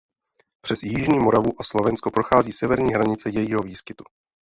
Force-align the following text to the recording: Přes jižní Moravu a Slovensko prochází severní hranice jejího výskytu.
Přes 0.61 0.83
jižní 0.83 1.19
Moravu 1.19 1.51
a 1.59 1.63
Slovensko 1.63 2.11
prochází 2.11 2.51
severní 2.51 2.93
hranice 2.93 3.29
jejího 3.29 3.59
výskytu. 3.59 4.03